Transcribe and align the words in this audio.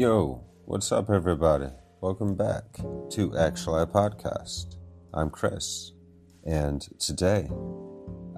Yo, 0.00 0.42
what's 0.64 0.90
up, 0.92 1.10
everybody? 1.10 1.66
Welcome 2.00 2.34
back 2.34 2.64
to 3.10 3.36
Actually 3.36 3.84
Podcast. 3.84 4.76
I'm 5.12 5.28
Chris, 5.28 5.92
and 6.46 6.80
today 6.98 7.50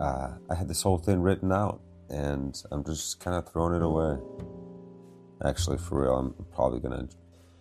uh, 0.00 0.30
I 0.50 0.54
had 0.56 0.66
this 0.66 0.82
whole 0.82 0.98
thing 0.98 1.20
written 1.20 1.52
out, 1.52 1.80
and 2.10 2.60
I'm 2.72 2.82
just 2.82 3.20
kind 3.20 3.36
of 3.36 3.48
throwing 3.48 3.76
it 3.76 3.82
away. 3.84 4.16
Actually, 5.44 5.78
for 5.78 6.02
real, 6.02 6.18
I'm 6.18 6.34
probably 6.52 6.80
going 6.80 7.06
to 7.06 7.16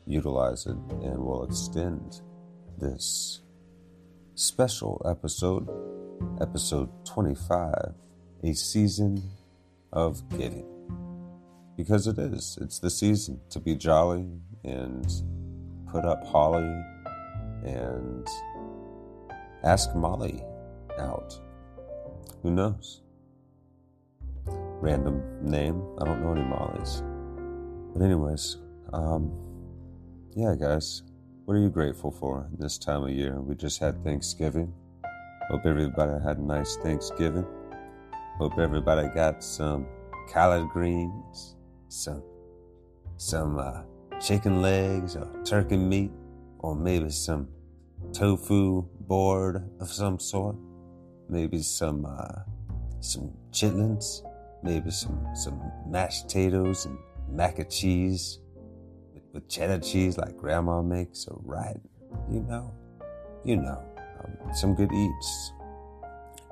utilize 0.08 0.66
it 0.66 0.78
and 1.04 1.20
we'll 1.20 1.44
extend 1.44 2.22
this 2.80 3.42
special 4.34 5.00
episode, 5.08 5.70
episode 6.42 6.90
25, 7.06 7.94
a 8.46 8.54
season 8.56 9.22
of 9.94 10.28
giving 10.30 10.71
because 11.82 12.06
it 12.06 12.20
is. 12.20 12.60
It's 12.62 12.78
the 12.78 12.92
season 12.92 13.40
to 13.50 13.60
be 13.60 13.74
jolly 13.74 14.28
and 14.64 15.12
put 15.88 16.06
up 16.06 16.24
holly 16.24 16.84
and 17.66 18.28
ask 19.64 19.96
Molly 19.96 20.44
out. 21.00 21.40
Who 22.44 22.52
knows? 22.52 23.02
Random 24.46 25.24
name. 25.42 25.82
I 26.00 26.06
don't 26.06 26.22
know 26.22 26.34
any 26.34 26.42
Mollys. 26.42 27.02
But, 27.94 28.04
anyways, 28.04 28.58
um, 28.94 29.32
yeah, 30.36 30.54
guys, 30.54 31.02
what 31.46 31.56
are 31.56 31.62
you 31.62 31.70
grateful 31.70 32.12
for 32.12 32.48
this 32.60 32.78
time 32.78 33.04
of 33.04 33.10
year? 33.10 33.42
We 33.42 33.56
just 33.56 33.80
had 33.80 34.04
Thanksgiving. 34.04 34.72
Hope 35.50 35.66
everybody 35.66 36.24
had 36.24 36.38
a 36.38 36.44
nice 36.44 36.78
Thanksgiving. 36.78 37.48
Hope 38.38 38.60
everybody 38.60 39.08
got 39.16 39.44
some 39.44 39.88
collard 40.32 40.70
greens 40.70 41.56
some 41.92 42.24
some 43.18 43.60
uh, 43.60 43.82
chicken 44.20 44.62
legs 44.62 45.16
or 45.16 45.28
turkey 45.44 45.78
meat 45.78 46.12
or 46.60 46.76
maybe 46.76 47.10
some 47.10 47.48
tofu 48.14 48.84
board 49.02 49.70
of 49.80 49.92
some 49.92 50.20
sort. 50.20 50.56
Maybe 51.30 51.62
some 51.62 52.06
uh, 52.06 52.44
some 53.00 53.32
chitlins 53.52 54.22
maybe 54.64 54.92
some 54.92 55.28
some 55.34 55.72
mashed 55.88 56.28
potatoes 56.28 56.86
and 56.86 56.98
mac 57.30 57.60
and 57.60 57.70
cheese 57.70 58.40
with, 59.14 59.24
with 59.34 59.50
cheddar 59.50 59.80
cheese 59.80 60.18
like 60.18 60.38
grandma 60.38 60.82
makes 60.82 61.28
or 61.28 61.40
right 61.44 61.80
you 62.30 62.42
know 62.42 62.74
you 63.44 63.56
know 63.56 63.82
um, 64.24 64.54
some 64.54 64.76
good 64.76 64.92
eats. 64.92 65.54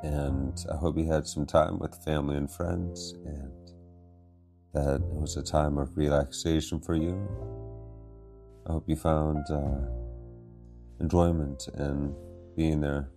And 0.01 0.57
i 0.71 0.77
hope 0.77 0.97
you 0.97 1.05
had 1.11 1.27
some 1.27 1.45
time 1.45 1.77
with 1.77 1.93
family 2.03 2.37
and 2.37 2.49
friends 2.49 3.15
and 3.25 3.69
that 4.73 4.95
it 4.95 5.02
was 5.02 5.38
a 5.38 5.44
time 5.44 5.78
of 5.78 5.98
relaxation 5.98 6.80
for 6.80 6.95
you. 6.95 7.17
I 8.67 8.73
hope 8.73 8.84
you 8.88 8.95
found 8.95 9.45
uh, 9.50 9.81
enjoyment 11.00 11.67
in 11.78 12.16
being 12.56 12.81
there 12.81 13.09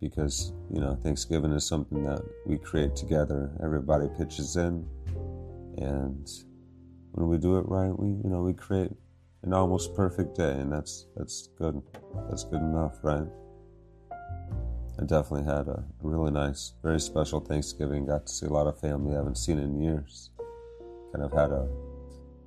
because, 0.00 0.52
you 0.72 0.80
know, 0.80 0.94
Thanksgiving 1.02 1.52
is 1.52 1.66
something 1.66 2.04
that 2.04 2.22
we 2.46 2.58
create 2.58 2.94
together. 2.94 3.50
Everybody 3.62 4.08
pitches 4.18 4.56
in, 4.56 4.86
and 5.78 6.28
when 7.12 7.28
we 7.28 7.38
do 7.38 7.56
it 7.56 7.66
right, 7.66 7.98
we, 7.98 8.08
you 8.08 8.30
know, 8.30 8.42
we 8.42 8.52
create 8.52 8.92
an 9.42 9.54
almost 9.54 9.94
perfect 9.94 10.36
day, 10.36 10.52
and 10.52 10.70
that's 10.70 11.06
that's 11.16 11.48
good. 11.58 11.80
That's 12.28 12.44
good 12.44 12.60
enough, 12.60 12.98
right? 13.02 13.26
I 15.00 15.04
definitely 15.04 15.44
had 15.44 15.68
a 15.68 15.84
really 16.02 16.32
nice, 16.32 16.74
very 16.82 17.00
special 17.00 17.40
Thanksgiving. 17.40 18.04
Got 18.06 18.26
to 18.26 18.32
see 18.32 18.46
a 18.46 18.50
lot 18.50 18.66
of 18.66 18.78
family 18.80 19.14
I 19.14 19.18
haven't 19.18 19.38
seen 19.38 19.58
in 19.58 19.80
years 19.80 20.30
kind 21.12 21.24
of 21.24 21.32
had 21.32 21.50
a 21.50 21.68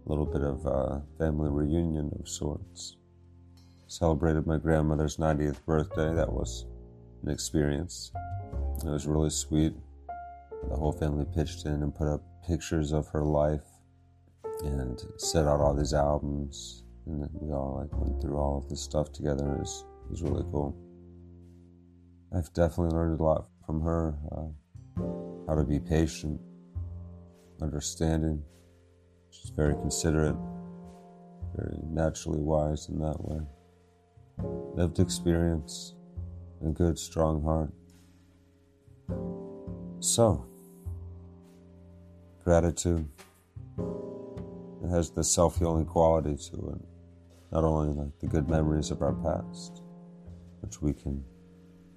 little 0.06 0.26
bit 0.26 0.42
of 0.42 0.66
a 0.66 1.04
family 1.18 1.50
reunion 1.50 2.12
of 2.20 2.28
sorts. 2.28 2.98
Celebrated 3.88 4.46
my 4.48 4.58
grandmother's 4.58 5.18
90th 5.18 5.64
birthday. 5.66 6.14
That 6.14 6.32
was 6.32 6.66
an 7.24 7.30
experience. 7.30 8.12
It 8.86 8.90
was 8.90 9.06
really 9.06 9.30
sweet. 9.30 9.74
The 10.70 10.76
whole 10.76 10.92
family 10.92 11.26
pitched 11.36 11.66
in 11.66 11.84
and 11.84 11.94
put 11.94 12.08
up 12.08 12.22
pictures 12.48 12.92
of 12.92 13.08
her 13.10 13.24
life 13.24 13.66
and 14.64 15.02
set 15.18 15.46
out 15.46 15.60
all 15.60 15.74
these 15.74 15.94
albums. 15.94 16.84
And 17.06 17.28
we 17.34 17.52
all 17.52 17.80
like 17.82 18.00
went 18.00 18.22
through 18.22 18.38
all 18.38 18.58
of 18.58 18.70
this 18.70 18.82
stuff 18.82 19.12
together. 19.12 19.56
It 19.56 19.60
was, 19.60 19.86
it 20.06 20.12
was 20.12 20.22
really 20.22 20.46
cool. 20.52 20.76
I've 22.34 22.52
definitely 22.54 22.96
learned 22.96 23.20
a 23.20 23.24
lot 23.24 23.48
from 23.66 23.82
her. 23.82 24.16
Uh, 24.32 25.04
how 25.48 25.56
to 25.56 25.64
be 25.64 25.80
patient, 25.80 26.40
understanding. 27.62 28.44
She's 29.30 29.52
very 29.52 29.74
considerate, 29.76 30.36
very 31.56 31.78
naturally 31.84 32.42
wise 32.42 32.90
in 32.90 33.00
that 33.00 33.18
way. 33.20 33.42
Lived 34.76 35.00
experience, 35.00 35.96
a 36.66 36.70
good, 36.70 36.98
strong 36.98 37.44
heart. 37.44 37.72
So, 40.00 40.46
gratitude. 42.44 43.08
It 44.84 44.90
has 44.90 45.12
the 45.12 45.24
self 45.24 45.58
healing 45.58 45.86
quality 45.86 46.36
to 46.36 46.76
it. 46.76 46.82
Not 47.52 47.64
only 47.64 47.94
like 47.94 48.18
the 48.20 48.28
good 48.28 48.50
memories 48.50 48.92
of 48.92 49.02
our 49.02 49.14
past, 49.14 49.84
which 50.62 50.82
we 50.82 50.94
can, 50.94 51.24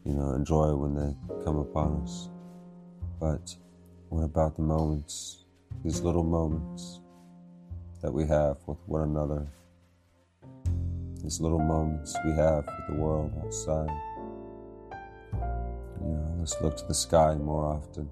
you 0.05 0.13
know, 0.13 0.35
enjoy 0.35 0.75
when 0.75 0.95
they 0.95 1.17
come 1.45 1.57
upon 1.57 2.03
us, 2.03 2.29
but 3.19 3.55
what 4.11 4.23
about 4.23 4.57
the 4.57 4.63
moments 4.63 5.44
these 5.85 6.01
little 6.01 6.25
moments 6.25 7.01
that 8.01 8.11
we 8.11 8.27
have 8.27 8.57
with 8.67 8.79
one 8.87 9.03
another, 9.03 9.47
these 11.23 11.41
little 11.41 11.59
moments 11.59 12.17
we 12.25 12.33
have 12.33 12.65
with 12.65 12.87
the 12.89 12.95
world 12.95 13.31
outside. 13.45 13.91
You 16.01 16.09
know, 16.09 16.37
let's 16.39 16.59
look 16.63 16.79
to 16.79 16.87
the 16.87 16.95
sky 16.95 17.35
more 17.35 17.67
often. 17.67 18.09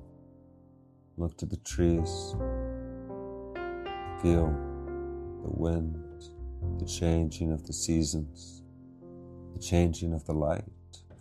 Look 1.16 1.38
to 1.38 1.46
the 1.46 1.56
trees. 1.56 2.34
Feel 4.20 4.48
the 5.42 5.50
wind, 5.50 6.24
the 6.78 6.86
changing 6.86 7.52
of 7.52 7.66
the 7.66 7.72
seasons, 7.72 8.62
the 9.54 9.60
changing 9.60 10.12
of 10.12 10.26
the 10.26 10.34
light 10.34 10.64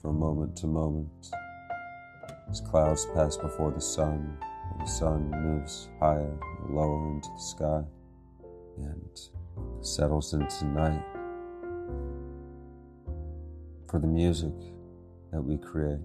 from 0.02 0.20
moment 0.20 0.58
to 0.58 0.68
moment. 0.68 1.32
As 2.50 2.60
clouds 2.60 3.08
pass 3.14 3.38
before 3.38 3.72
the 3.72 3.80
sun, 3.80 4.38
the 4.80 4.86
sun 4.86 5.30
moves 5.30 5.90
higher 6.00 6.38
and 6.66 6.76
lower 6.76 7.12
into 7.12 7.30
the 7.30 7.42
sky 7.42 7.84
and 8.78 9.20
settles 9.82 10.34
into 10.34 10.66
night. 10.66 11.04
For 13.90 14.00
the 14.00 14.08
music 14.08 14.54
that 15.32 15.42
we 15.42 15.58
create, 15.58 16.00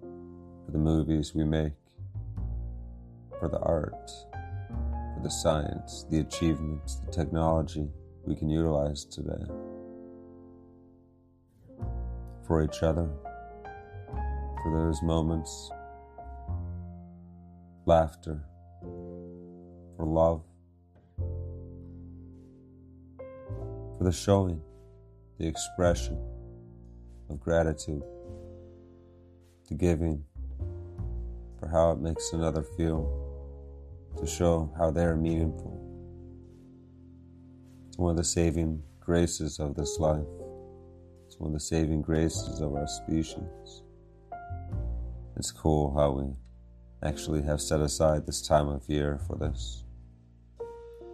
for 0.00 0.72
the 0.72 0.78
movies 0.78 1.34
we 1.34 1.44
make, 1.44 1.72
for 3.38 3.48
the 3.48 3.60
art, 3.60 4.10
for 5.14 5.20
the 5.22 5.30
science, 5.30 6.06
the 6.10 6.20
achievements, 6.20 7.00
the 7.06 7.12
technology 7.12 7.88
we 8.24 8.34
can 8.34 8.50
utilize 8.50 9.04
today. 9.04 9.44
For 12.46 12.62
each 12.64 12.82
other, 12.82 13.08
for 14.62 14.72
those 14.72 15.02
moments 15.02 15.70
laughter, 17.86 18.40
for 18.80 20.04
love, 20.06 20.42
for 23.98 24.04
the 24.04 24.12
showing, 24.12 24.60
the 25.38 25.46
expression 25.46 26.18
of 27.28 27.40
gratitude, 27.40 28.02
the 29.68 29.74
giving, 29.74 30.24
for 31.58 31.68
how 31.68 31.92
it 31.92 32.00
makes 32.00 32.32
another 32.32 32.62
feel, 32.62 33.08
to 34.18 34.26
show 34.26 34.72
how 34.76 34.90
they're 34.90 35.16
meaningful. 35.16 35.78
It's 37.88 37.98
one 37.98 38.10
of 38.10 38.16
the 38.16 38.24
saving 38.24 38.82
graces 38.98 39.58
of 39.58 39.74
this 39.74 39.98
life. 39.98 40.26
It's 41.26 41.38
one 41.38 41.48
of 41.48 41.54
the 41.54 41.60
saving 41.60 42.02
graces 42.02 42.60
of 42.60 42.74
our 42.74 42.88
species. 42.88 43.82
It's 45.36 45.52
cool 45.52 45.94
how 45.94 46.10
we 46.10 46.34
actually 47.02 47.42
have 47.42 47.60
set 47.60 47.80
aside 47.80 48.26
this 48.26 48.42
time 48.42 48.68
of 48.68 48.88
year 48.88 49.18
for 49.26 49.36
this. 49.36 49.84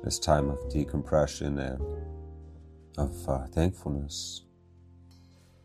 This 0.03 0.19
time 0.19 0.50
of 0.50 0.69
decompression 0.71 1.59
and 1.59 1.81
of 2.99 3.29
uh, 3.29 3.47
thankfulness, 3.47 4.43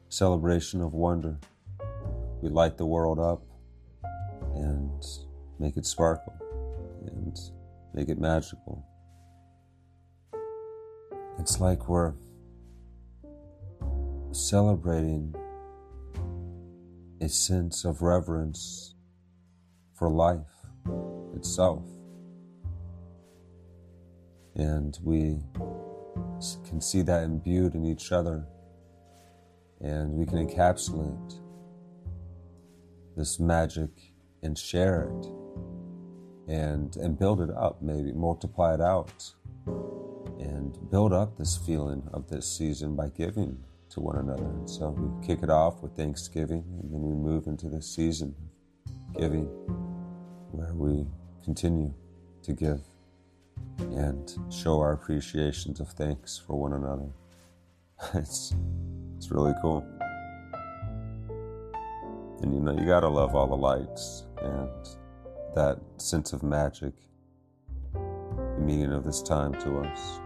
celebration 0.09 0.81
of 0.81 0.93
wonder. 0.93 1.37
We 2.41 2.49
light 2.49 2.77
the 2.77 2.85
world 2.85 3.19
up 3.19 3.41
and 4.55 5.03
make 5.59 5.77
it 5.77 5.85
sparkle 5.85 6.33
and 7.07 7.37
make 7.93 8.09
it 8.09 8.19
magical. 8.19 8.85
It's 11.39 11.59
like 11.59 11.87
we're 11.87 12.13
celebrating 14.31 15.35
a 17.21 17.29
sense 17.29 17.85
of 17.85 18.01
reverence 18.01 18.95
for 20.01 20.09
life 20.09 20.39
itself. 21.35 21.83
And 24.55 24.97
we 25.03 25.37
can 26.67 26.81
see 26.81 27.03
that 27.03 27.23
imbued 27.23 27.75
in 27.75 27.85
each 27.85 28.11
other 28.11 28.43
and 29.79 30.11
we 30.11 30.25
can 30.25 30.47
encapsulate 30.47 31.39
this 33.15 33.39
magic 33.39 33.91
and 34.41 34.57
share 34.57 35.03
it 35.03 35.27
and 36.47 36.95
and 36.97 37.19
build 37.19 37.39
it 37.39 37.51
up 37.51 37.79
maybe 37.81 38.11
multiply 38.11 38.73
it 38.73 38.81
out 38.81 39.31
and 40.39 40.77
build 40.89 41.13
up 41.13 41.37
this 41.37 41.57
feeling 41.57 42.01
of 42.11 42.27
this 42.27 42.51
season 42.57 42.95
by 42.95 43.07
giving 43.09 43.55
to 43.89 43.99
one 43.99 44.17
another 44.17 44.45
and 44.45 44.67
so 44.69 44.89
we 44.89 45.27
kick 45.27 45.43
it 45.43 45.51
off 45.51 45.81
with 45.83 45.95
thanksgiving 45.95 46.63
and 46.81 46.91
then 46.91 47.01
we 47.01 47.13
move 47.13 47.45
into 47.45 47.69
this 47.69 47.87
season 47.87 48.33
giving 49.17 49.45
where 50.51 50.73
we 50.73 51.05
continue 51.43 51.93
to 52.43 52.53
give 52.53 52.81
and 53.79 54.37
show 54.49 54.79
our 54.79 54.93
appreciations 54.93 55.79
of 55.79 55.89
thanks 55.89 56.37
for 56.37 56.59
one 56.59 56.73
another 56.73 57.09
it's 58.13 58.55
it's 59.17 59.29
really 59.29 59.53
cool. 59.61 59.85
And 62.41 62.53
you 62.53 62.59
know, 62.59 62.71
you 62.71 62.87
gotta 62.87 63.07
love 63.07 63.35
all 63.35 63.47
the 63.47 63.55
lights 63.55 64.23
and 64.41 64.69
that 65.53 65.79
sense 65.97 66.33
of 66.33 66.41
magic, 66.41 66.93
the 67.93 68.59
meaning 68.59 68.91
of 68.91 69.03
this 69.03 69.21
time 69.21 69.53
to 69.61 69.79
us. 69.81 70.19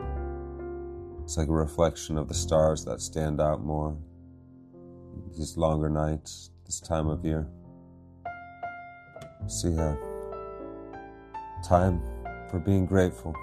It's 1.23 1.37
like 1.37 1.49
a 1.49 1.53
reflection 1.53 2.17
of 2.17 2.29
the 2.29 2.33
stars 2.33 2.85
that 2.85 3.01
stand 3.01 3.41
out 3.41 3.65
more 3.65 3.97
these 5.35 5.57
longer 5.57 5.89
nights, 5.89 6.51
this 6.65 6.79
time 6.79 7.09
of 7.09 7.25
year. 7.25 7.49
So, 9.47 9.69
yeah, 9.69 9.95
time 11.67 12.01
for 12.49 12.59
being 12.59 12.85
grateful. 12.85 13.35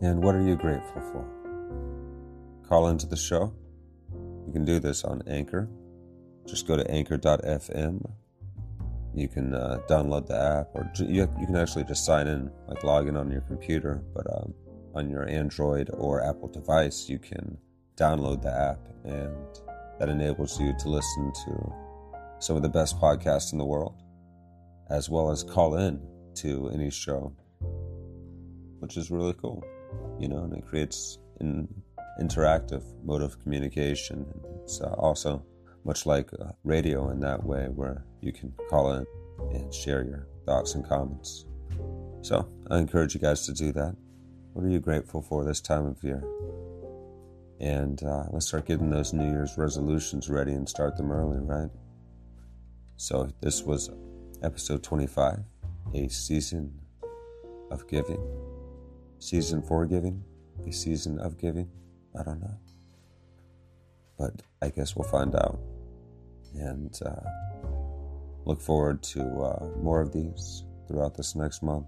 And 0.00 0.22
what 0.22 0.34
are 0.34 0.42
you 0.42 0.56
grateful 0.56 1.00
for? 1.00 1.34
call 2.68 2.88
into 2.88 3.06
the 3.06 3.16
show. 3.16 3.52
You 4.46 4.52
can 4.52 4.64
do 4.64 4.80
this 4.80 5.04
on 5.04 5.22
Anchor. 5.28 5.68
Just 6.46 6.66
go 6.66 6.76
to 6.76 6.90
anchor.fm. 6.90 8.10
You 9.14 9.28
can 9.28 9.54
uh, 9.54 9.80
download 9.88 10.26
the 10.26 10.36
app, 10.36 10.74
or 10.74 10.90
you, 10.98 11.28
you 11.38 11.46
can 11.46 11.56
actually 11.56 11.84
just 11.84 12.04
sign 12.04 12.26
in, 12.26 12.50
like 12.66 12.82
log 12.82 13.06
in 13.06 13.16
on 13.16 13.30
your 13.30 13.42
computer. 13.42 14.02
But 14.12 14.26
um, 14.34 14.54
on 14.94 15.08
your 15.08 15.28
Android 15.28 15.90
or 15.94 16.22
Apple 16.22 16.48
device, 16.48 17.08
you 17.08 17.18
can 17.18 17.56
download 17.96 18.42
the 18.42 18.52
app, 18.52 18.80
and 19.04 19.36
that 20.00 20.08
enables 20.08 20.60
you 20.60 20.74
to 20.80 20.88
listen 20.88 21.32
to 21.44 21.83
some 22.38 22.56
of 22.56 22.62
the 22.62 22.68
best 22.68 23.00
podcasts 23.00 23.52
in 23.52 23.58
the 23.58 23.64
world, 23.64 23.94
as 24.90 25.08
well 25.08 25.30
as 25.30 25.42
call 25.42 25.76
in 25.76 26.00
to 26.34 26.70
any 26.74 26.90
show, 26.90 27.32
which 28.80 28.96
is 28.96 29.10
really 29.10 29.34
cool, 29.34 29.64
you 30.18 30.28
know, 30.28 30.44
and 30.44 30.54
it 30.54 30.66
creates 30.66 31.18
an 31.40 31.68
interactive 32.20 32.82
mode 33.04 33.22
of 33.22 33.40
communication. 33.40 34.26
It's 34.62 34.80
uh, 34.80 34.94
also 34.98 35.44
much 35.84 36.06
like 36.06 36.30
uh, 36.40 36.52
radio 36.64 37.10
in 37.10 37.20
that 37.20 37.42
way, 37.44 37.66
where 37.74 38.04
you 38.20 38.32
can 38.32 38.52
call 38.70 38.92
in 38.92 39.06
and 39.52 39.72
share 39.72 40.04
your 40.04 40.28
thoughts 40.46 40.74
and 40.74 40.86
comments. 40.86 41.46
So 42.22 42.48
I 42.70 42.78
encourage 42.78 43.14
you 43.14 43.20
guys 43.20 43.44
to 43.46 43.52
do 43.52 43.72
that. 43.72 43.94
What 44.52 44.64
are 44.64 44.70
you 44.70 44.80
grateful 44.80 45.20
for 45.20 45.44
this 45.44 45.60
time 45.60 45.86
of 45.86 46.02
year? 46.02 46.22
And 47.60 48.02
uh, 48.02 48.24
let's 48.30 48.46
start 48.46 48.66
getting 48.66 48.90
those 48.90 49.12
New 49.12 49.28
Year's 49.28 49.58
resolutions 49.58 50.28
ready 50.28 50.52
and 50.52 50.68
start 50.68 50.96
them 50.96 51.10
early, 51.10 51.38
right? 51.40 51.70
So 52.96 53.28
this 53.40 53.62
was 53.62 53.90
episode 54.42 54.82
25, 54.82 55.40
a 55.94 56.08
season 56.08 56.72
of 57.70 57.88
giving, 57.88 58.20
season 59.18 59.62
for 59.62 59.84
giving, 59.84 60.22
a 60.66 60.72
season 60.72 61.18
of 61.18 61.36
giving. 61.36 61.68
I 62.18 62.22
don't 62.22 62.40
know. 62.40 62.56
But 64.16 64.42
I 64.62 64.68
guess 64.68 64.94
we'll 64.94 65.08
find 65.08 65.34
out. 65.34 65.58
And 66.54 66.96
uh, 67.04 67.28
look 68.44 68.60
forward 68.60 69.02
to 69.02 69.22
uh, 69.22 69.68
more 69.82 70.00
of 70.00 70.12
these 70.12 70.64
throughout 70.86 71.16
this 71.16 71.34
next 71.34 71.62
month. 71.62 71.86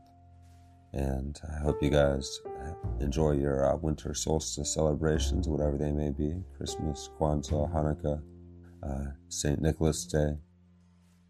And 0.93 1.39
I 1.55 1.59
hope 1.61 1.83
you 1.83 1.91
guys 1.91 2.41
enjoy 3.01 3.33
your 3.33 3.71
uh, 3.73 3.77
winter 3.77 4.13
solstice 4.13 4.75
celebrations, 4.75 5.47
whatever 5.47 5.77
they 5.77 5.93
may 5.93 6.11
be 6.11 6.35
Christmas, 6.57 7.11
Kwanzaa, 7.21 7.73
Hanukkah, 7.73 8.21
uh, 8.83 9.13
St. 9.29 9.61
Nicholas 9.61 10.05
Day, 10.07 10.37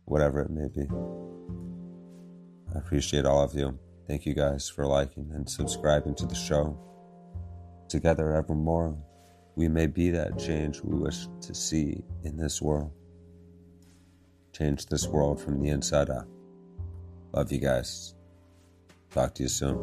whatever 0.06 0.40
it 0.40 0.50
may 0.50 0.68
be. 0.68 0.88
I 2.74 2.78
appreciate 2.78 3.26
all 3.26 3.42
of 3.42 3.54
you. 3.54 3.78
Thank 4.08 4.24
you 4.24 4.34
guys 4.34 4.68
for 4.68 4.86
liking 4.86 5.30
and 5.34 5.48
subscribing 5.48 6.14
to 6.16 6.26
the 6.26 6.34
show. 6.34 6.78
Together 7.88 8.34
evermore, 8.34 8.96
we 9.56 9.68
may 9.68 9.86
be 9.86 10.10
that 10.10 10.38
change 10.38 10.80
we 10.80 10.96
wish 10.98 11.26
to 11.40 11.54
see 11.54 12.02
in 12.24 12.36
this 12.36 12.60
world. 12.62 12.92
Change 14.52 14.86
this 14.86 15.06
world 15.06 15.40
from 15.40 15.60
the 15.60 15.68
inside 15.70 16.10
out. 16.10 16.28
Love 17.32 17.52
you 17.52 17.58
guys. 17.58 18.14
Talk 19.10 19.34
to 19.34 19.42
you 19.42 19.48
soon. 19.48 19.76